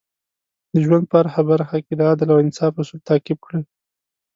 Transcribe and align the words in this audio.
د 0.73 0.75
ژوند 0.85 1.05
په 1.11 1.17
هره 1.33 1.41
برخه 1.51 1.77
کې 1.85 1.93
د 1.95 2.01
عدل 2.11 2.27
او 2.33 2.41
انصاف 2.43 2.73
اصول 2.81 2.99
تعقیب 3.09 3.37
کړئ. 3.45 3.63